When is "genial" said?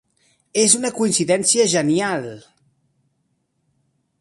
1.75-2.27